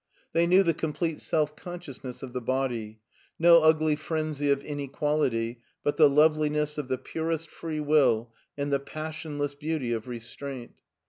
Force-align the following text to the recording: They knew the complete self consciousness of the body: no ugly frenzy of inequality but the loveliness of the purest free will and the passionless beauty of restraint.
They 0.33 0.47
knew 0.47 0.63
the 0.63 0.73
complete 0.73 1.21
self 1.21 1.55
consciousness 1.55 2.23
of 2.23 2.33
the 2.33 2.41
body: 2.41 3.01
no 3.37 3.61
ugly 3.61 3.95
frenzy 3.95 4.49
of 4.49 4.63
inequality 4.63 5.61
but 5.83 5.95
the 5.97 6.09
loveliness 6.09 6.79
of 6.79 6.87
the 6.87 6.97
purest 6.97 7.51
free 7.51 7.79
will 7.81 8.33
and 8.57 8.73
the 8.73 8.79
passionless 8.79 9.53
beauty 9.53 9.93
of 9.93 10.07
restraint. 10.07 10.81